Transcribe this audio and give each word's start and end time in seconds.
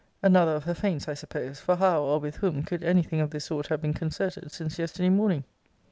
Another 0.23 0.53
of 0.55 0.63
her 0.63 0.73
feints, 0.73 1.07
I 1.07 1.13
suppose: 1.13 1.59
for 1.59 1.75
how, 1.75 2.01
or 2.01 2.19
with 2.19 2.37
whom, 2.37 2.63
could 2.63 2.83
any 2.83 3.03
thing 3.03 3.19
of 3.21 3.29
this 3.29 3.45
sort 3.45 3.67
have 3.67 3.83
been 3.83 3.93
concerted 3.93 4.51
since 4.51 4.79
yesterday 4.79 5.09
morning? 5.09 5.43